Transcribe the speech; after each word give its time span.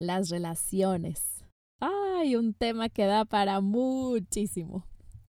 las 0.00 0.30
relaciones. 0.30 1.44
Ay, 1.80 2.36
un 2.36 2.54
tema 2.54 2.88
que 2.88 3.06
da 3.06 3.24
para 3.24 3.60
muchísimo. 3.60 4.84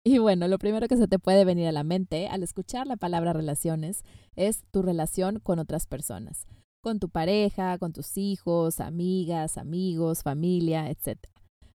Y 0.04 0.20
bueno, 0.20 0.48
lo 0.48 0.60
primero 0.60 0.88
que 0.88 0.98
se 0.98 1.08
te 1.08 1.18
puede 1.18 1.46
venir 1.46 1.68
a 1.68 1.72
la 1.72 1.84
mente 1.84 2.28
al 2.28 2.44
escuchar 2.44 2.86
la 2.86 2.96
palabra 2.96 3.34
relaciones 3.34 4.04
es 4.36 4.64
tu 4.72 4.84
relación 4.84 5.40
con 5.40 5.58
otras 5.58 5.88
personas, 5.88 6.46
con 6.84 7.00
tu 7.00 7.10
pareja, 7.10 7.80
con 7.80 7.92
tus 7.92 8.18
hijos, 8.18 8.80
amigas, 8.80 9.58
amigos, 9.58 10.22
familia, 10.22 10.90
etc. 10.90 11.18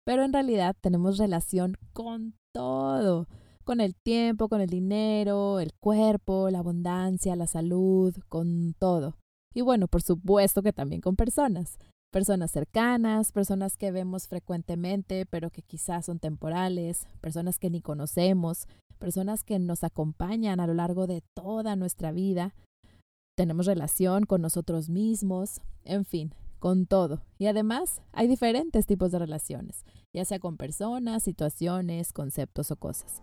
Pero 0.05 0.23
en 0.23 0.33
realidad 0.33 0.75
tenemos 0.79 1.17
relación 1.17 1.75
con 1.91 2.35
todo, 2.53 3.27
con 3.63 3.81
el 3.81 3.95
tiempo, 3.95 4.47
con 4.47 4.61
el 4.61 4.69
dinero, 4.69 5.59
el 5.59 5.73
cuerpo, 5.79 6.51
la 6.51 6.59
abundancia, 6.59 7.35
la 7.35 7.47
salud, 7.47 8.15
con 8.27 8.75
todo. 8.77 9.17
Y 9.55 9.61
bueno, 9.61 9.87
por 9.87 10.03
supuesto 10.03 10.61
que 10.61 10.73
también 10.73 11.01
con 11.01 11.15
personas 11.15 11.79
personas 12.11 12.51
cercanas, 12.51 13.31
personas 13.31 13.77
que 13.77 13.91
vemos 13.91 14.27
frecuentemente, 14.27 15.25
pero 15.25 15.49
que 15.49 15.61
quizás 15.61 16.05
son 16.05 16.19
temporales, 16.19 17.07
personas 17.21 17.59
que 17.59 17.69
ni 17.69 17.81
conocemos, 17.81 18.67
personas 18.97 19.43
que 19.43 19.59
nos 19.59 19.83
acompañan 19.83 20.59
a 20.59 20.67
lo 20.67 20.73
largo 20.73 21.07
de 21.07 21.23
toda 21.33 21.75
nuestra 21.75 22.11
vida. 22.11 22.53
Tenemos 23.35 23.65
relación 23.65 24.25
con 24.25 24.41
nosotros 24.41 24.89
mismos, 24.89 25.61
en 25.85 26.05
fin, 26.05 26.33
con 26.59 26.85
todo. 26.85 27.21
Y 27.37 27.47
además 27.47 28.01
hay 28.11 28.27
diferentes 28.27 28.85
tipos 28.85 29.11
de 29.11 29.19
relaciones, 29.19 29.85
ya 30.13 30.25
sea 30.25 30.39
con 30.39 30.57
personas, 30.57 31.23
situaciones, 31.23 32.11
conceptos 32.11 32.71
o 32.71 32.75
cosas. 32.75 33.21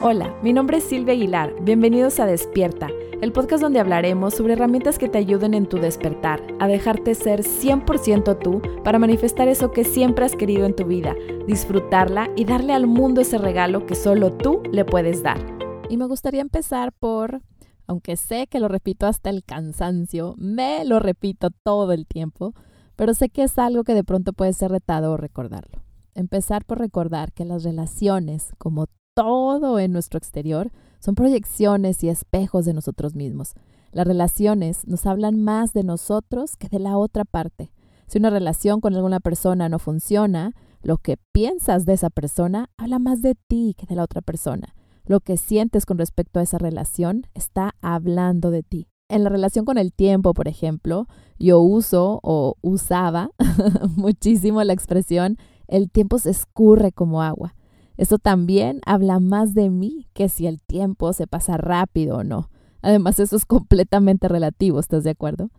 Hola, 0.00 0.32
mi 0.44 0.52
nombre 0.52 0.76
es 0.76 0.84
Silvia 0.84 1.14
Aguilar. 1.14 1.52
Bienvenidos 1.60 2.20
a 2.20 2.26
Despierta, 2.26 2.88
el 3.20 3.32
podcast 3.32 3.60
donde 3.60 3.80
hablaremos 3.80 4.32
sobre 4.32 4.52
herramientas 4.52 4.96
que 4.96 5.08
te 5.08 5.18
ayuden 5.18 5.54
en 5.54 5.66
tu 5.66 5.78
despertar, 5.78 6.40
a 6.60 6.68
dejarte 6.68 7.16
ser 7.16 7.40
100% 7.42 8.38
tú 8.38 8.62
para 8.84 9.00
manifestar 9.00 9.48
eso 9.48 9.72
que 9.72 9.82
siempre 9.82 10.24
has 10.24 10.36
querido 10.36 10.66
en 10.66 10.76
tu 10.76 10.84
vida, 10.86 11.16
disfrutarla 11.48 12.30
y 12.36 12.44
darle 12.44 12.74
al 12.74 12.86
mundo 12.86 13.22
ese 13.22 13.38
regalo 13.38 13.86
que 13.86 13.96
solo 13.96 14.32
tú 14.32 14.62
le 14.70 14.84
puedes 14.84 15.24
dar. 15.24 15.44
Y 15.90 15.96
me 15.96 16.06
gustaría 16.06 16.42
empezar 16.42 16.92
por, 16.92 17.42
aunque 17.88 18.16
sé 18.16 18.46
que 18.46 18.60
lo 18.60 18.68
repito 18.68 19.08
hasta 19.08 19.30
el 19.30 19.42
cansancio, 19.42 20.36
me 20.38 20.84
lo 20.84 21.00
repito 21.00 21.50
todo 21.64 21.90
el 21.90 22.06
tiempo, 22.06 22.54
pero 22.94 23.14
sé 23.14 23.30
que 23.30 23.42
es 23.42 23.58
algo 23.58 23.82
que 23.82 23.94
de 23.94 24.04
pronto 24.04 24.32
puede 24.32 24.52
ser 24.52 24.70
retador 24.70 25.20
recordarlo. 25.20 25.82
Empezar 26.14 26.64
por 26.64 26.78
recordar 26.78 27.32
que 27.32 27.44
las 27.44 27.64
relaciones, 27.64 28.52
como 28.58 28.86
todo 29.18 29.80
en 29.80 29.90
nuestro 29.90 30.16
exterior 30.16 30.70
son 31.00 31.16
proyecciones 31.16 32.04
y 32.04 32.08
espejos 32.08 32.64
de 32.64 32.72
nosotros 32.72 33.16
mismos. 33.16 33.54
Las 33.90 34.06
relaciones 34.06 34.86
nos 34.86 35.06
hablan 35.06 35.42
más 35.42 35.72
de 35.72 35.82
nosotros 35.82 36.56
que 36.56 36.68
de 36.68 36.78
la 36.78 36.96
otra 36.96 37.24
parte. 37.24 37.72
Si 38.06 38.18
una 38.18 38.30
relación 38.30 38.80
con 38.80 38.94
alguna 38.94 39.18
persona 39.18 39.68
no 39.68 39.80
funciona, 39.80 40.52
lo 40.82 40.98
que 40.98 41.16
piensas 41.32 41.84
de 41.84 41.94
esa 41.94 42.10
persona 42.10 42.70
habla 42.76 43.00
más 43.00 43.20
de 43.20 43.34
ti 43.34 43.74
que 43.76 43.86
de 43.86 43.96
la 43.96 44.04
otra 44.04 44.20
persona. 44.20 44.76
Lo 45.04 45.18
que 45.18 45.36
sientes 45.36 45.84
con 45.84 45.98
respecto 45.98 46.38
a 46.38 46.44
esa 46.44 46.58
relación 46.58 47.26
está 47.34 47.74
hablando 47.80 48.52
de 48.52 48.62
ti. 48.62 48.86
En 49.08 49.24
la 49.24 49.30
relación 49.30 49.64
con 49.64 49.78
el 49.78 49.92
tiempo, 49.92 50.32
por 50.32 50.46
ejemplo, 50.46 51.08
yo 51.40 51.58
uso 51.58 52.20
o 52.22 52.54
usaba 52.60 53.30
muchísimo 53.96 54.62
la 54.62 54.74
expresión 54.74 55.38
el 55.66 55.90
tiempo 55.90 56.18
se 56.18 56.30
escurre 56.30 56.92
como 56.92 57.22
agua. 57.22 57.54
Esto 57.98 58.18
también 58.18 58.80
habla 58.86 59.18
más 59.18 59.54
de 59.54 59.70
mí 59.70 60.06
que 60.14 60.28
si 60.28 60.46
el 60.46 60.62
tiempo 60.62 61.12
se 61.12 61.26
pasa 61.26 61.56
rápido 61.56 62.18
o 62.18 62.24
no. 62.24 62.48
Además, 62.80 63.18
eso 63.18 63.34
es 63.36 63.44
completamente 63.44 64.28
relativo, 64.28 64.78
¿estás 64.78 65.02
de 65.02 65.10
acuerdo? 65.10 65.50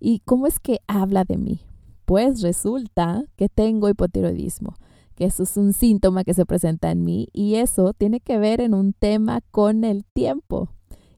¿Y 0.00 0.18
cómo 0.24 0.48
es 0.48 0.58
que 0.58 0.80
habla 0.88 1.24
de 1.24 1.38
mí? 1.38 1.60
Pues 2.04 2.42
resulta 2.42 3.22
que 3.36 3.48
tengo 3.48 3.88
hipotiroidismo, 3.88 4.74
que 5.14 5.24
eso 5.24 5.44
es 5.44 5.56
un 5.56 5.72
síntoma 5.72 6.24
que 6.24 6.34
se 6.34 6.44
presenta 6.44 6.90
en 6.90 7.04
mí 7.04 7.28
y 7.32 7.54
eso 7.54 7.92
tiene 7.94 8.18
que 8.18 8.38
ver 8.38 8.60
en 8.60 8.74
un 8.74 8.92
tema 8.92 9.40
con 9.52 9.84
el 9.84 10.04
tiempo. 10.04 10.68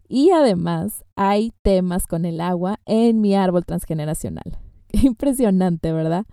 Y 0.09 0.31
además 0.31 1.05
hay 1.17 1.53
temas 1.63 2.07
con 2.07 2.27
el 2.27 2.39
agua 2.41 2.81
en 2.85 3.23
mi 3.23 3.35
árbol 3.35 3.65
transgeneracional. 3.65 4.59
Impresionante, 4.93 5.91
¿verdad? 5.93 6.27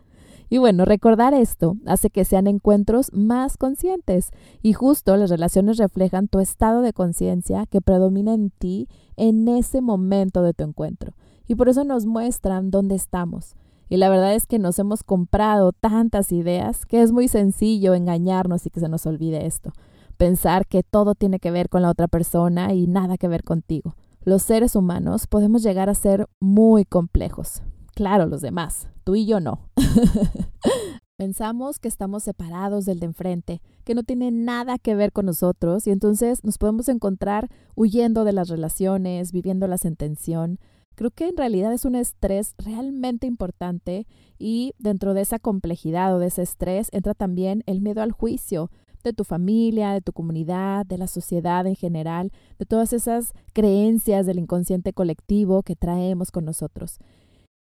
Y 0.53 0.59
bueno, 0.59 0.86
recordar 0.86 1.34
esto 1.34 1.78
hace 1.88 2.12
que 2.12 2.25
sean 2.25 2.46
encuentros 2.46 3.12
más 3.12 3.58
conscientes 3.58 4.30
y 4.62 4.74
justo 4.74 5.18
las 5.18 5.31
relaciones 5.31 5.78
reflejan 5.78 6.28
tu 6.28 6.38
estado 6.38 6.84
de 6.84 6.94
conciencia 6.94 7.66
que 7.66 7.81
predomina 7.81 8.36
en 8.36 8.52
ti 8.52 8.88
en 9.18 9.47
ese 9.47 9.81
momento 9.81 10.44
de 10.44 10.53
tu 10.53 10.63
encuentro. 10.63 11.16
Y 11.47 11.56
por 11.56 11.69
eso 11.69 11.86
nos 11.86 12.06
muestran 12.06 12.69
dónde 12.69 12.94
estamos. 12.94 13.56
Y 13.90 13.97
la 13.97 14.09
verdad 14.09 14.36
es 14.36 14.46
que 14.46 14.59
nos 14.59 14.78
hemos 14.78 15.02
comprado 15.02 15.72
tantas 15.72 16.31
ideas 16.31 16.86
que 16.86 17.02
es 17.02 17.12
muy 17.12 17.28
sencillo 17.28 17.96
engañarnos 17.96 18.68
y 18.68 18.69
que 18.69 18.80
se 18.80 18.90
nos 18.90 19.08
olvide 19.08 19.47
esto. 19.47 19.72
Pensar 20.18 20.68
que 20.68 20.84
todo 20.84 21.16
tiene 21.16 21.40
que 21.40 21.50
ver 21.50 21.68
con 21.68 21.81
la 21.81 21.90
otra 21.90 22.08
persona 22.08 22.75
y 22.75 22.86
nada 22.86 23.18
que 23.18 23.28
ver 23.28 23.44
contigo. 23.44 23.96
Los 24.24 24.44
seres 24.44 24.75
humanos 24.75 25.25
podemos 25.25 25.63
llegar 25.63 25.90
a 25.90 25.96
ser 25.96 26.28
muy 26.40 26.86
complejos, 26.86 27.63
Claro, 27.96 28.26
los 28.26 28.42
demás, 28.42 28.88
tú 29.04 29.16
y 29.16 29.26
yo 29.26 29.40
no. 29.40 29.70
Pensamos 31.16 31.78
que 31.78 31.88
estamos 31.88 32.24
separados 32.24 32.86
del 32.86 33.00
de 33.00 33.06
enfrente, 33.06 33.62
que 33.84 33.94
no 33.94 34.02
tiene 34.02 34.31
nada 34.31 34.80
que 34.80 34.96
ver 34.96 35.12
con 35.12 35.28
nosotros 35.28 35.86
y 35.86 35.92
entonces 35.92 36.44
nos 36.44 36.58
podemos 36.58 36.90
encontrar 36.90 37.50
huyendo 37.76 38.24
de 38.24 38.34
las 38.34 38.50
relaciones, 38.50 39.31
viviéndolas 39.31 39.86
en 39.86 39.96
tensión. 39.96 40.59
Creo 40.96 41.12
que 41.12 41.28
en 41.28 41.38
realidad 41.38 41.72
es 41.72 41.86
un 41.86 41.96
estrés 41.96 42.56
realmente 42.58 43.28
importante 43.28 44.08
y 44.40 44.74
dentro 44.80 45.14
de 45.14 45.22
esa 45.22 45.38
complejidad 45.38 46.16
o 46.16 46.20
de 46.20 46.28
ese 46.28 46.42
estrés 46.42 46.90
entra 46.92 47.14
también 47.14 47.64
el 47.68 47.81
miedo 47.81 48.02
al 48.02 48.12
juicio 48.12 48.72
de 49.04 49.14
tu 49.14 49.24
familia, 49.24 49.92
de 49.92 50.02
tu 50.02 50.14
comunidad, 50.14 50.86
de 50.86 50.98
la 50.98 51.08
sociedad 51.08 51.68
en 51.68 51.75
general, 51.75 52.31
de 52.58 52.66
todas 52.66 52.94
esas 52.94 53.34
creencias 53.54 54.25
del 54.25 54.40
inconsciente 54.40 54.94
colectivo 54.94 55.62
que 55.62 55.75
traemos 55.75 56.31
con 56.31 56.46
nosotros. 56.46 57.00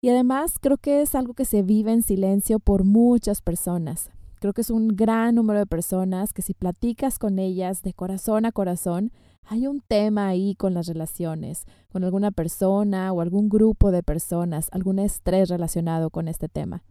Y 0.03 0.09
además 0.09 0.56
creo 0.59 0.75
que 0.75 1.02
es 1.02 1.16
algo 1.16 1.34
que 1.34 1.46
se 1.46 1.62
vive 1.62 1.94
en 1.94 2.02
silencio 2.02 2.59
por 2.59 2.84
muchas 2.84 3.41
personas. 3.41 4.09
Creo 4.41 4.52
que 4.52 4.59
es 4.59 4.69
un 4.69 4.90
gran 4.90 5.36
número 5.36 5.59
de 5.59 5.66
personas 5.66 6.34
que 6.34 6.41
si 6.41 6.53
platicas 6.53 7.18
con 7.18 7.40
ellas 7.40 7.84
de 7.84 7.94
corazón 7.94 8.46
a 8.46 8.52
corazón, 8.52 9.14
hay 9.46 9.66
un 9.66 9.80
tema 9.80 10.28
ahí 10.28 10.56
con 10.56 10.74
las 10.74 10.88
relaciones, 10.88 11.64
con 11.90 12.03
alguna 12.03 12.31
persona 12.31 13.14
o 13.14 13.22
algún 13.22 13.47
grupo 13.47 13.91
de 13.91 14.03
personas, 14.03 14.68
algún 14.74 15.00
estrés 15.00 15.47
relacionado 15.47 16.09
con 16.09 16.28
este 16.28 16.50
tema. 16.50 16.84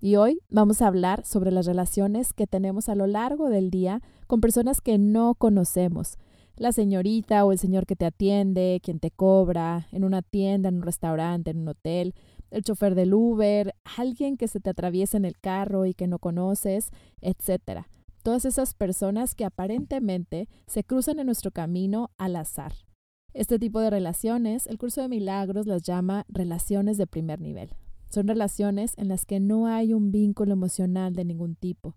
Y 0.00 0.16
hoy 0.16 0.40
vamos 0.48 0.80
a 0.80 0.86
hablar 0.86 1.26
sobre 1.26 1.50
las 1.50 1.66
relaciones 1.66 2.32
que 2.32 2.46
tenemos 2.46 2.88
a 2.88 2.94
lo 2.94 3.06
largo 3.06 3.50
del 3.50 3.70
día 3.70 4.00
con 4.26 4.40
personas 4.40 4.80
que 4.80 4.96
no 4.96 5.34
conocemos. 5.34 6.16
La 6.56 6.70
señorita 6.70 7.44
o 7.44 7.50
el 7.50 7.58
señor 7.58 7.84
que 7.84 7.96
te 7.96 8.06
atiende, 8.06 8.80
quien 8.82 9.00
te 9.00 9.10
cobra, 9.10 9.88
en 9.90 10.04
una 10.04 10.22
tienda, 10.22 10.68
en 10.68 10.76
un 10.76 10.82
restaurante, 10.82 11.50
en 11.50 11.58
un 11.58 11.68
hotel, 11.68 12.14
el 12.54 12.62
chofer 12.62 12.94
del 12.94 13.14
Uber, 13.14 13.74
alguien 13.98 14.36
que 14.36 14.46
se 14.46 14.60
te 14.60 14.70
atraviesa 14.70 15.16
en 15.16 15.24
el 15.24 15.38
carro 15.38 15.86
y 15.86 15.94
que 15.94 16.06
no 16.06 16.20
conoces, 16.20 16.90
etc. 17.20 17.86
Todas 18.22 18.44
esas 18.44 18.74
personas 18.74 19.34
que 19.34 19.44
aparentemente 19.44 20.48
se 20.66 20.84
cruzan 20.84 21.18
en 21.18 21.26
nuestro 21.26 21.50
camino 21.50 22.10
al 22.16 22.36
azar. 22.36 22.72
Este 23.32 23.58
tipo 23.58 23.80
de 23.80 23.90
relaciones, 23.90 24.68
el 24.68 24.78
curso 24.78 25.02
de 25.02 25.08
milagros 25.08 25.66
las 25.66 25.82
llama 25.82 26.24
relaciones 26.28 26.96
de 26.96 27.08
primer 27.08 27.40
nivel. 27.40 27.74
Son 28.08 28.28
relaciones 28.28 28.94
en 28.98 29.08
las 29.08 29.26
que 29.26 29.40
no 29.40 29.66
hay 29.66 29.92
un 29.92 30.12
vínculo 30.12 30.52
emocional 30.52 31.14
de 31.14 31.24
ningún 31.24 31.56
tipo. 31.56 31.96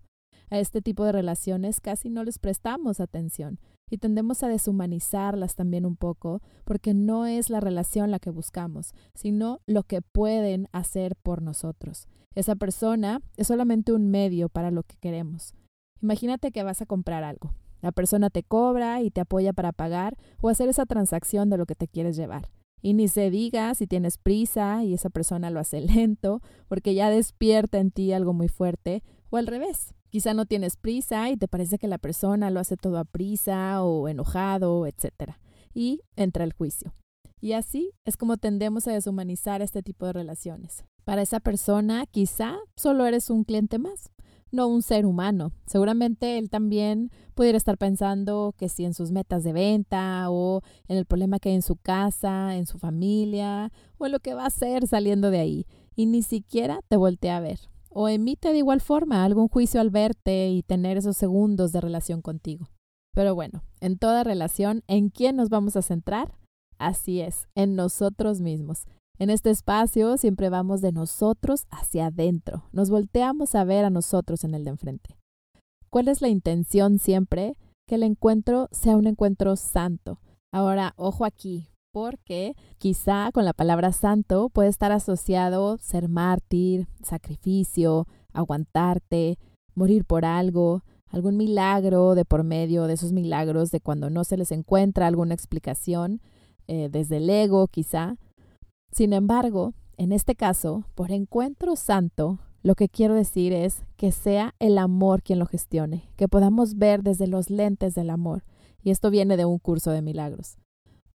A 0.50 0.58
este 0.58 0.80
tipo 0.80 1.04
de 1.04 1.12
relaciones 1.12 1.80
casi 1.80 2.08
no 2.08 2.24
les 2.24 2.38
prestamos 2.38 3.00
atención 3.00 3.58
y 3.90 3.98
tendemos 3.98 4.42
a 4.42 4.48
deshumanizarlas 4.48 5.54
también 5.54 5.86
un 5.86 5.96
poco 5.96 6.40
porque 6.64 6.94
no 6.94 7.26
es 7.26 7.50
la 7.50 7.60
relación 7.60 8.10
la 8.10 8.18
que 8.18 8.30
buscamos, 8.30 8.94
sino 9.14 9.60
lo 9.66 9.82
que 9.82 10.02
pueden 10.02 10.68
hacer 10.72 11.16
por 11.16 11.42
nosotros. 11.42 12.08
Esa 12.34 12.56
persona 12.56 13.20
es 13.36 13.48
solamente 13.48 13.92
un 13.92 14.10
medio 14.10 14.48
para 14.48 14.70
lo 14.70 14.82
que 14.82 14.96
queremos. 14.96 15.54
Imagínate 16.00 16.52
que 16.52 16.62
vas 16.62 16.80
a 16.80 16.86
comprar 16.86 17.24
algo. 17.24 17.52
La 17.80 17.92
persona 17.92 18.30
te 18.30 18.42
cobra 18.42 19.02
y 19.02 19.10
te 19.10 19.20
apoya 19.20 19.52
para 19.52 19.72
pagar 19.72 20.16
o 20.40 20.48
hacer 20.48 20.68
esa 20.68 20.86
transacción 20.86 21.50
de 21.50 21.58
lo 21.58 21.66
que 21.66 21.74
te 21.74 21.88
quieres 21.88 22.16
llevar. 22.16 22.50
Y 22.80 22.94
ni 22.94 23.08
se 23.08 23.30
diga 23.30 23.74
si 23.74 23.86
tienes 23.86 24.18
prisa 24.18 24.84
y 24.84 24.94
esa 24.94 25.10
persona 25.10 25.50
lo 25.50 25.60
hace 25.60 25.80
lento 25.94 26.40
porque 26.68 26.94
ya 26.94 27.10
despierta 27.10 27.78
en 27.78 27.90
ti 27.90 28.12
algo 28.12 28.32
muy 28.32 28.48
fuerte 28.48 29.02
o 29.30 29.36
al 29.36 29.46
revés. 29.46 29.94
Quizá 30.10 30.32
no 30.32 30.46
tienes 30.46 30.76
prisa 30.76 31.28
y 31.30 31.36
te 31.36 31.48
parece 31.48 31.78
que 31.78 31.88
la 31.88 31.98
persona 31.98 32.50
lo 32.50 32.60
hace 32.60 32.76
todo 32.76 32.98
a 32.98 33.04
prisa 33.04 33.82
o 33.82 34.08
enojado, 34.08 34.86
etc. 34.86 35.34
Y 35.74 36.00
entra 36.16 36.44
el 36.44 36.54
juicio. 36.54 36.94
Y 37.40 37.52
así 37.52 37.92
es 38.04 38.16
como 38.16 38.36
tendemos 38.36 38.88
a 38.88 38.92
deshumanizar 38.92 39.62
este 39.62 39.82
tipo 39.82 40.06
de 40.06 40.12
relaciones. 40.12 40.84
Para 41.04 41.22
esa 41.22 41.40
persona 41.40 42.06
quizá 42.06 42.56
solo 42.76 43.06
eres 43.06 43.30
un 43.30 43.44
cliente 43.44 43.78
más, 43.78 44.10
no 44.50 44.66
un 44.66 44.82
ser 44.82 45.06
humano. 45.06 45.52
Seguramente 45.66 46.38
él 46.38 46.50
también 46.50 47.10
pudiera 47.34 47.58
estar 47.58 47.78
pensando 47.78 48.54
que 48.56 48.68
si 48.68 48.84
en 48.84 48.94
sus 48.94 49.12
metas 49.12 49.44
de 49.44 49.52
venta 49.52 50.30
o 50.30 50.62
en 50.88 50.96
el 50.96 51.04
problema 51.04 51.38
que 51.38 51.50
hay 51.50 51.54
en 51.54 51.62
su 51.62 51.76
casa, 51.76 52.56
en 52.56 52.66
su 52.66 52.78
familia 52.78 53.70
o 53.98 54.06
en 54.06 54.12
lo 54.12 54.20
que 54.20 54.34
va 54.34 54.44
a 54.44 54.48
hacer 54.48 54.86
saliendo 54.86 55.30
de 55.30 55.38
ahí. 55.38 55.66
Y 55.94 56.06
ni 56.06 56.22
siquiera 56.22 56.80
te 56.88 56.96
voltea 56.96 57.36
a 57.36 57.40
ver 57.40 57.60
o 58.00 58.08
emite 58.08 58.52
de 58.52 58.58
igual 58.58 58.80
forma 58.80 59.24
algún 59.24 59.48
juicio 59.48 59.80
al 59.80 59.90
verte 59.90 60.50
y 60.50 60.62
tener 60.62 60.96
esos 60.96 61.16
segundos 61.16 61.72
de 61.72 61.80
relación 61.80 62.22
contigo. 62.22 62.68
Pero 63.12 63.34
bueno, 63.34 63.64
en 63.80 63.98
toda 63.98 64.22
relación, 64.22 64.84
¿en 64.86 65.08
quién 65.08 65.34
nos 65.34 65.48
vamos 65.48 65.74
a 65.74 65.82
centrar? 65.82 66.38
Así 66.78 67.20
es, 67.20 67.48
en 67.56 67.74
nosotros 67.74 68.40
mismos. 68.40 68.86
En 69.18 69.30
este 69.30 69.50
espacio 69.50 70.16
siempre 70.16 70.48
vamos 70.48 70.80
de 70.80 70.92
nosotros 70.92 71.66
hacia 71.70 72.06
adentro, 72.06 72.68
nos 72.70 72.88
volteamos 72.88 73.56
a 73.56 73.64
ver 73.64 73.84
a 73.84 73.90
nosotros 73.90 74.44
en 74.44 74.54
el 74.54 74.62
de 74.62 74.70
enfrente. 74.70 75.16
¿Cuál 75.90 76.06
es 76.06 76.22
la 76.22 76.28
intención 76.28 77.00
siempre? 77.00 77.56
Que 77.88 77.96
el 77.96 78.04
encuentro 78.04 78.68
sea 78.70 78.96
un 78.96 79.08
encuentro 79.08 79.56
santo. 79.56 80.20
Ahora, 80.52 80.94
ojo 80.96 81.24
aquí, 81.24 81.66
porque 81.98 82.54
quizá 82.78 83.32
con 83.32 83.44
la 83.44 83.52
palabra 83.52 83.90
santo 83.90 84.50
puede 84.50 84.68
estar 84.68 84.92
asociado 84.92 85.78
ser 85.78 86.08
mártir, 86.08 86.86
sacrificio, 87.02 88.06
aguantarte, 88.32 89.36
morir 89.74 90.04
por 90.04 90.24
algo, 90.24 90.84
algún 91.08 91.36
milagro 91.36 92.14
de 92.14 92.24
por 92.24 92.44
medio 92.44 92.84
de 92.84 92.94
esos 92.94 93.10
milagros 93.10 93.72
de 93.72 93.80
cuando 93.80 94.10
no 94.10 94.22
se 94.22 94.36
les 94.36 94.52
encuentra 94.52 95.08
alguna 95.08 95.34
explicación, 95.34 96.20
eh, 96.68 96.88
desde 96.88 97.16
el 97.16 97.28
ego 97.28 97.66
quizá. 97.66 98.14
Sin 98.92 99.12
embargo, 99.12 99.74
en 99.96 100.12
este 100.12 100.36
caso, 100.36 100.84
por 100.94 101.10
encuentro 101.10 101.74
santo, 101.74 102.38
lo 102.62 102.76
que 102.76 102.88
quiero 102.88 103.14
decir 103.14 103.52
es 103.52 103.82
que 103.96 104.12
sea 104.12 104.54
el 104.60 104.78
amor 104.78 105.24
quien 105.24 105.40
lo 105.40 105.46
gestione, 105.46 106.08
que 106.14 106.28
podamos 106.28 106.76
ver 106.76 107.02
desde 107.02 107.26
los 107.26 107.50
lentes 107.50 107.96
del 107.96 108.10
amor. 108.10 108.44
Y 108.84 108.90
esto 108.90 109.10
viene 109.10 109.36
de 109.36 109.46
un 109.46 109.58
curso 109.58 109.90
de 109.90 110.00
milagros. 110.00 110.58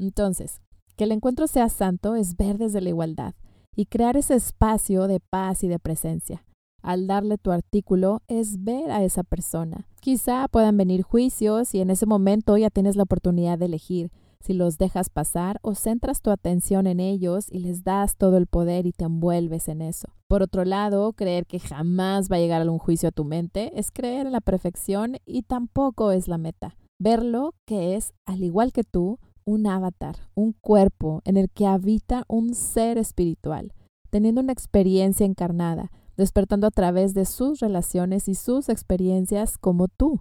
Entonces, 0.03 0.61
que 0.97 1.05
el 1.05 1.13
encuentro 1.13 1.47
sea 1.47 1.69
santo 1.69 2.15
es 2.15 2.37
ver 2.37 2.59
desde 2.59 2.81
la 2.81 2.91
igualdad 2.91 3.35
y 3.75 3.87
crear 3.87 4.17
ese 4.17 4.35
espacio 4.35 5.07
de 5.09 5.21
paz 5.21 5.65
y 5.65 5.69
de 5.69 5.79
presencia. 5.79 6.45
Al 6.83 7.07
darle 7.07 7.39
tu 7.39 7.53
artículo 7.53 8.23
es 8.27 8.65
ver 8.65 8.91
a 8.91 9.05
esa 9.05 9.23
persona. 9.23 9.87
Quizá 10.01 10.49
puedan 10.49 10.77
venir 10.77 11.03
juicios 11.03 11.75
y 11.75 11.81
en 11.81 11.91
ese 11.91 12.07
momento 12.07 12.57
ya 12.57 12.71
tienes 12.71 12.97
la 12.97 13.05
oportunidad 13.05 13.59
de 13.59 13.67
elegir 13.67 14.11
si 14.43 14.53
los 14.53 14.77
dejas 14.77 15.09
pasar 15.09 15.61
o 15.63 15.77
centras 15.77 16.21
tu 16.21 16.31
atención 16.31 16.89
en 16.89 16.99
ellos 16.99 17.47
y 17.51 17.61
les 17.61 17.85
das 17.85 18.17
todo 18.17 18.37
el 18.37 18.49
poder 18.49 18.87
y 18.87 18.93
te 18.93 19.05
envuelves 19.05 19.69
en 19.69 19.81
eso. 19.81 20.09
Por 20.27 20.43
otro 20.43 20.65
lado, 20.65 21.13
creer 21.13 21.47
que 21.47 21.61
jamás 21.61 22.31
va 22.31 22.37
a 22.37 22.41
llegar 22.41 22.61
algún 22.61 22.81
juicio 22.81 23.11
a 23.11 23.13
tu 23.13 23.25
mente 23.25 23.79
es 23.79 23.93
creer 23.93 24.27
en 24.27 24.33
la 24.33 24.41
perfección 24.41 25.19
y 25.25 25.43
tampoco 25.43 26.11
es 26.11 26.27
la 26.27 26.39
meta. 26.39 26.77
Verlo 26.99 27.55
que 27.67 27.95
es, 27.95 28.13
al 28.27 28.43
igual 28.43 28.73
que 28.73 28.83
tú, 28.83 29.19
un 29.45 29.67
avatar, 29.67 30.17
un 30.35 30.53
cuerpo 30.53 31.23
en 31.25 31.37
el 31.37 31.51
que 31.51 31.67
habita 31.67 32.25
un 32.29 32.55
ser 32.55 32.99
espiritual, 32.99 33.73
teniendo 34.11 34.41
una 34.41 34.53
experiencia 34.53 35.27
encarnada, 35.27 35.91
despertando 36.17 36.67
a 36.67 36.71
través 36.71 37.15
de 37.15 37.25
sus 37.25 37.61
relaciones 37.61 38.29
y 38.29 38.35
sus 38.35 38.69
experiencias 38.69 39.59
como 39.59 39.89
tú. 39.89 40.21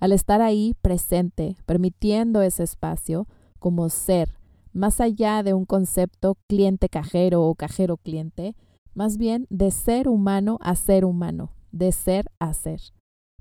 Al 0.00 0.12
estar 0.12 0.40
ahí 0.42 0.74
presente, 0.80 1.56
permitiendo 1.66 2.42
ese 2.42 2.62
espacio, 2.62 3.26
como 3.58 3.88
ser, 3.88 4.38
más 4.72 5.00
allá 5.00 5.42
de 5.42 5.54
un 5.54 5.64
concepto 5.64 6.36
cliente-cajero 6.46 7.42
o 7.42 7.54
cajero-cliente, 7.54 8.54
más 8.94 9.16
bien 9.16 9.46
de 9.50 9.70
ser 9.70 10.08
humano 10.08 10.58
a 10.60 10.74
ser 10.74 11.04
humano, 11.04 11.52
de 11.72 11.92
ser 11.92 12.30
a 12.38 12.54
ser. 12.54 12.80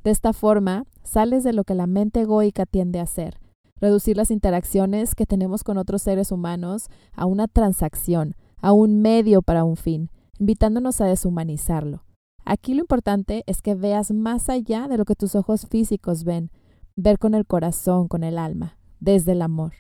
De 0.04 0.12
esta 0.12 0.34
forma, 0.34 0.86
sales 1.04 1.44
de 1.44 1.54
lo 1.54 1.64
que 1.64 1.76
la 1.76 1.88
mente 1.88 2.22
egoica 2.22 2.66
tiende 2.66 3.00
a 3.00 3.04
hacer, 3.04 3.40
reducir 3.80 4.18
las 4.18 4.32
interacciones 4.32 5.16
que 5.16 5.26
tenemos 5.26 5.64
con 5.64 5.78
otros 5.78 6.02
seres 6.02 6.32
humanos 6.32 6.90
a 7.14 7.26
una 7.26 7.48
transacción, 7.48 8.36
a 8.62 8.72
un 8.72 9.02
medio 9.02 9.42
para 9.42 9.64
un 9.64 9.76
fin, 9.76 10.10
invitándonos 10.40 11.02
a 11.02 11.06
deshumanizarlo. 11.06 12.04
Aquí 12.46 12.74
lo 12.74 12.82
importante 12.82 13.44
es 13.46 13.62
que 13.62 13.76
veas 13.76 14.12
más 14.12 14.50
allá 14.50 14.88
de 14.88 14.98
lo 14.98 15.06
que 15.06 15.16
tus 15.16 15.36
ojos 15.36 15.68
físicos 15.68 16.24
ven, 16.24 16.50
ver 16.96 17.20
con 17.20 17.36
el 17.36 17.46
corazón, 17.46 18.08
con 18.08 18.24
el 18.24 18.38
alma, 18.38 18.78
desde 19.00 19.34
el 19.34 19.42
amor. 19.42 19.74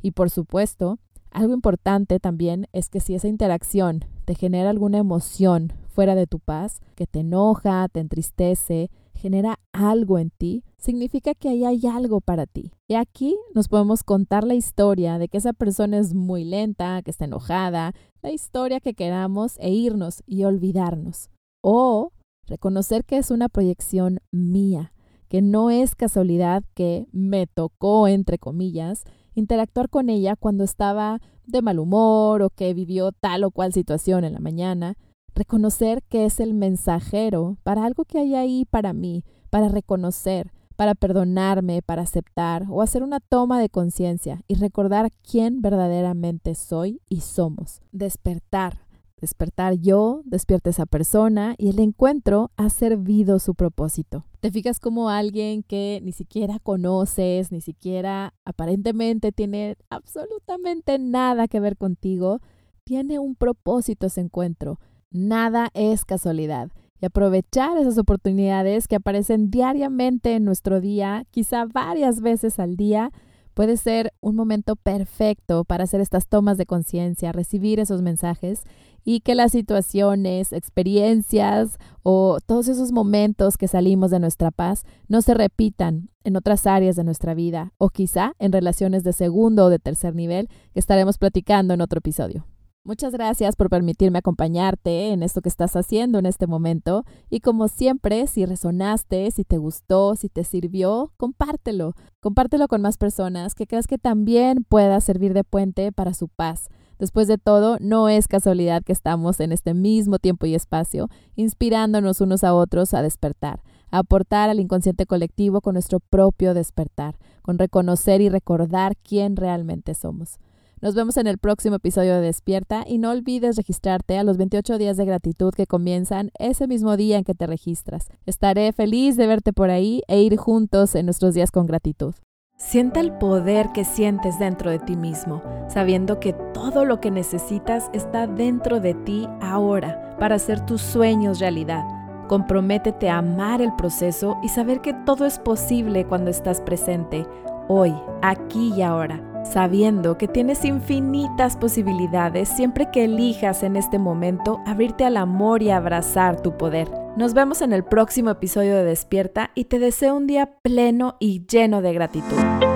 Y 0.00 0.12
por 0.12 0.30
supuesto, 0.30 0.98
algo 1.30 1.54
importante 1.54 2.20
también 2.20 2.66
es 2.72 2.88
que 2.88 3.00
si 3.00 3.14
esa 3.14 3.28
interacción 3.28 4.04
te 4.24 4.34
genera 4.34 4.70
alguna 4.70 4.98
emoción 4.98 5.72
fuera 5.88 6.14
de 6.14 6.26
tu 6.26 6.38
paz, 6.38 6.80
que 6.94 7.06
te 7.06 7.20
enoja, 7.20 7.88
te 7.88 8.00
entristece, 8.00 8.90
genera 9.14 9.58
algo 9.72 10.18
en 10.18 10.30
ti, 10.30 10.64
significa 10.82 11.34
que 11.34 11.48
ahí 11.48 11.64
hay 11.64 11.86
algo 11.86 12.20
para 12.20 12.46
ti. 12.46 12.72
Y 12.88 12.94
aquí 12.94 13.36
nos 13.54 13.68
podemos 13.68 14.02
contar 14.02 14.44
la 14.44 14.54
historia 14.54 15.18
de 15.18 15.28
que 15.28 15.38
esa 15.38 15.52
persona 15.52 15.98
es 15.98 16.12
muy 16.12 16.44
lenta, 16.44 17.00
que 17.02 17.10
está 17.10 17.24
enojada, 17.24 17.94
la 18.20 18.32
historia 18.32 18.80
que 18.80 18.94
queramos 18.94 19.56
e 19.58 19.70
irnos 19.70 20.22
y 20.26 20.44
olvidarnos. 20.44 21.30
O 21.62 22.12
reconocer 22.46 23.04
que 23.04 23.18
es 23.18 23.30
una 23.30 23.48
proyección 23.48 24.18
mía, 24.32 24.92
que 25.28 25.40
no 25.40 25.70
es 25.70 25.94
casualidad 25.94 26.64
que 26.74 27.06
me 27.12 27.46
tocó, 27.46 28.08
entre 28.08 28.38
comillas, 28.38 29.04
interactuar 29.34 29.88
con 29.88 30.10
ella 30.10 30.36
cuando 30.36 30.64
estaba 30.64 31.20
de 31.46 31.62
mal 31.62 31.78
humor 31.78 32.42
o 32.42 32.50
que 32.50 32.74
vivió 32.74 33.12
tal 33.12 33.44
o 33.44 33.50
cual 33.50 33.72
situación 33.72 34.24
en 34.24 34.34
la 34.34 34.40
mañana, 34.40 34.96
reconocer 35.34 36.02
que 36.08 36.24
es 36.24 36.40
el 36.40 36.54
mensajero 36.54 37.56
para 37.62 37.84
algo 37.84 38.04
que 38.04 38.18
hay 38.18 38.34
ahí 38.34 38.64
para 38.64 38.92
mí, 38.92 39.24
para 39.48 39.68
reconocer, 39.68 40.52
para 40.82 40.96
perdonarme, 40.96 41.80
para 41.80 42.02
aceptar 42.02 42.66
o 42.68 42.82
hacer 42.82 43.04
una 43.04 43.20
toma 43.20 43.60
de 43.60 43.68
conciencia 43.68 44.42
y 44.48 44.56
recordar 44.56 45.12
quién 45.22 45.62
verdaderamente 45.62 46.56
soy 46.56 47.00
y 47.08 47.20
somos. 47.20 47.80
Despertar, 47.92 48.84
despertar 49.20 49.74
yo, 49.74 50.22
despierta 50.24 50.70
esa 50.70 50.84
persona 50.84 51.54
y 51.56 51.68
el 51.68 51.78
encuentro 51.78 52.50
ha 52.56 52.68
servido 52.68 53.38
su 53.38 53.54
propósito. 53.54 54.26
Te 54.40 54.50
fijas 54.50 54.80
como 54.80 55.08
alguien 55.08 55.62
que 55.62 56.00
ni 56.02 56.10
siquiera 56.10 56.58
conoces, 56.58 57.52
ni 57.52 57.60
siquiera 57.60 58.34
aparentemente 58.44 59.30
tiene 59.30 59.76
absolutamente 59.88 60.98
nada 60.98 61.46
que 61.46 61.60
ver 61.60 61.76
contigo, 61.76 62.40
tiene 62.82 63.20
un 63.20 63.36
propósito 63.36 64.08
ese 64.08 64.20
encuentro. 64.20 64.80
Nada 65.12 65.68
es 65.74 66.04
casualidad. 66.04 66.72
Y 67.02 67.06
aprovechar 67.06 67.76
esas 67.78 67.98
oportunidades 67.98 68.86
que 68.86 68.94
aparecen 68.94 69.50
diariamente 69.50 70.36
en 70.36 70.44
nuestro 70.44 70.80
día, 70.80 71.26
quizá 71.32 71.64
varias 71.64 72.20
veces 72.20 72.60
al 72.60 72.76
día, 72.76 73.10
puede 73.54 73.76
ser 73.76 74.12
un 74.20 74.36
momento 74.36 74.76
perfecto 74.76 75.64
para 75.64 75.82
hacer 75.82 76.00
estas 76.00 76.28
tomas 76.28 76.58
de 76.58 76.66
conciencia, 76.66 77.32
recibir 77.32 77.80
esos 77.80 78.02
mensajes 78.02 78.62
y 79.04 79.18
que 79.18 79.34
las 79.34 79.50
situaciones, 79.50 80.52
experiencias 80.52 81.76
o 82.04 82.38
todos 82.46 82.68
esos 82.68 82.92
momentos 82.92 83.58
que 83.58 83.66
salimos 83.66 84.12
de 84.12 84.20
nuestra 84.20 84.52
paz 84.52 84.84
no 85.08 85.22
se 85.22 85.34
repitan 85.34 86.08
en 86.22 86.36
otras 86.36 86.68
áreas 86.68 86.94
de 86.94 87.02
nuestra 87.02 87.34
vida 87.34 87.72
o 87.78 87.88
quizá 87.88 88.34
en 88.38 88.52
relaciones 88.52 89.02
de 89.02 89.12
segundo 89.12 89.64
o 89.64 89.70
de 89.70 89.80
tercer 89.80 90.14
nivel 90.14 90.48
que 90.72 90.78
estaremos 90.78 91.18
platicando 91.18 91.74
en 91.74 91.80
otro 91.80 91.98
episodio. 91.98 92.46
Muchas 92.84 93.12
gracias 93.12 93.54
por 93.54 93.70
permitirme 93.70 94.18
acompañarte 94.18 95.12
en 95.12 95.22
esto 95.22 95.40
que 95.40 95.48
estás 95.48 95.76
haciendo 95.76 96.18
en 96.18 96.26
este 96.26 96.48
momento 96.48 97.04
y 97.30 97.38
como 97.38 97.68
siempre, 97.68 98.26
si 98.26 98.44
resonaste, 98.44 99.30
si 99.30 99.44
te 99.44 99.58
gustó, 99.58 100.16
si 100.16 100.28
te 100.28 100.42
sirvió, 100.42 101.12
compártelo. 101.16 101.94
Compártelo 102.20 102.66
con 102.66 102.82
más 102.82 102.98
personas 102.98 103.54
que 103.54 103.68
creas 103.68 103.86
que 103.86 103.98
también 103.98 104.64
pueda 104.68 105.00
servir 105.00 105.32
de 105.32 105.44
puente 105.44 105.92
para 105.92 106.12
su 106.12 106.28
paz 106.28 106.68
Después 107.02 107.26
de 107.26 107.36
todo, 107.36 107.78
no 107.80 108.08
es 108.08 108.28
casualidad 108.28 108.84
que 108.84 108.92
estamos 108.92 109.40
en 109.40 109.50
este 109.50 109.74
mismo 109.74 110.20
tiempo 110.20 110.46
y 110.46 110.54
espacio, 110.54 111.08
inspirándonos 111.34 112.20
unos 112.20 112.44
a 112.44 112.54
otros 112.54 112.94
a 112.94 113.02
despertar, 113.02 113.60
a 113.90 113.98
aportar 113.98 114.50
al 114.50 114.60
inconsciente 114.60 115.04
colectivo 115.04 115.60
con 115.62 115.72
nuestro 115.72 115.98
propio 115.98 116.54
despertar, 116.54 117.18
con 117.42 117.58
reconocer 117.58 118.20
y 118.20 118.28
recordar 118.28 118.96
quién 119.02 119.34
realmente 119.34 119.94
somos. 119.94 120.38
Nos 120.82 120.96
vemos 120.96 121.16
en 121.16 121.28
el 121.28 121.38
próximo 121.38 121.76
episodio 121.76 122.16
de 122.16 122.22
Despierta 122.22 122.82
y 122.84 122.98
no 122.98 123.10
olvides 123.10 123.54
registrarte 123.54 124.18
a 124.18 124.24
los 124.24 124.36
28 124.36 124.78
días 124.78 124.96
de 124.96 125.04
gratitud 125.04 125.54
que 125.54 125.68
comienzan 125.68 126.32
ese 126.40 126.66
mismo 126.66 126.96
día 126.96 127.18
en 127.18 127.22
que 127.22 127.34
te 127.34 127.46
registras. 127.46 128.08
Estaré 128.26 128.72
feliz 128.72 129.16
de 129.16 129.28
verte 129.28 129.52
por 129.52 129.70
ahí 129.70 130.02
e 130.08 130.20
ir 130.20 130.36
juntos 130.36 130.96
en 130.96 131.06
nuestros 131.06 131.34
días 131.34 131.52
con 131.52 131.66
gratitud. 131.66 132.16
Sienta 132.56 132.98
el 132.98 133.12
poder 133.12 133.68
que 133.72 133.84
sientes 133.84 134.40
dentro 134.40 134.72
de 134.72 134.80
ti 134.80 134.96
mismo, 134.96 135.40
sabiendo 135.68 136.18
que 136.18 136.32
todo 136.52 136.84
lo 136.84 137.00
que 137.00 137.12
necesitas 137.12 137.88
está 137.92 138.26
dentro 138.26 138.80
de 138.80 138.94
ti 138.94 139.28
ahora 139.40 140.16
para 140.18 140.34
hacer 140.34 140.66
tus 140.66 140.82
sueños 140.82 141.38
realidad. 141.38 141.84
Comprométete 142.26 143.08
a 143.08 143.18
amar 143.18 143.62
el 143.62 143.72
proceso 143.76 144.36
y 144.42 144.48
saber 144.48 144.80
que 144.80 144.94
todo 145.06 145.26
es 145.26 145.38
posible 145.38 146.06
cuando 146.08 146.32
estás 146.32 146.60
presente, 146.60 147.24
hoy, 147.68 147.94
aquí 148.20 148.72
y 148.74 148.82
ahora, 148.82 149.31
sabiendo 149.44 150.18
que 150.18 150.28
tienes 150.28 150.64
infinitas 150.64 151.56
posibilidades 151.56 152.48
siempre 152.48 152.90
que 152.90 153.04
elijas 153.04 153.62
en 153.62 153.76
este 153.76 153.98
momento 153.98 154.60
abrirte 154.66 155.04
al 155.04 155.16
amor 155.16 155.62
y 155.62 155.70
abrazar 155.70 156.40
tu 156.40 156.56
poder. 156.56 156.88
Nos 157.16 157.34
vemos 157.34 157.60
en 157.60 157.72
el 157.72 157.84
próximo 157.84 158.30
episodio 158.30 158.74
de 158.76 158.84
Despierta 158.84 159.50
y 159.54 159.64
te 159.64 159.78
deseo 159.78 160.14
un 160.14 160.26
día 160.26 160.58
pleno 160.62 161.16
y 161.20 161.44
lleno 161.46 161.82
de 161.82 161.92
gratitud. 161.92 162.71